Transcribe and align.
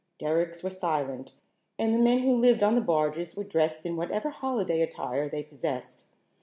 Derricks 0.17 0.63
were 0.63 0.71
silent 0.71 1.31
and 1.77 1.93
the 1.93 1.99
men 1.99 2.21
who 2.21 2.35
lived 2.35 2.63
on 2.63 2.73
the 2.73 2.81
barges 2.81 3.35
were 3.35 3.43
dressed 3.43 3.85
in 3.85 3.95
whatever 3.97 4.31
holiday 4.31 4.81
attire 4.81 5.29
they 5.29 5.43
possessed. 5.43 6.05